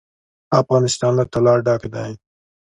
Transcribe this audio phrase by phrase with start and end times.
[0.61, 2.11] افغانستان له طلا ډک دی.